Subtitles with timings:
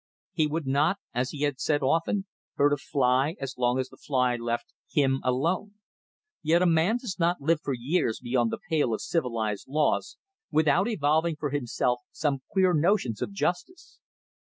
[0.33, 4.35] He would not, as he said often, hurt a fly as long as the fly
[4.35, 5.75] left him alone;
[6.41, 10.17] yet a man does not live for years beyond the pale of civilized laws
[10.49, 13.99] without evolving for himself some queer notions of justice.